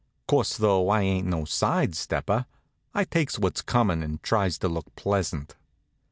[0.27, 2.47] Course, though, I ain't no side stepper.
[2.91, 5.55] I takes what's comin' an' tries to look pleasant.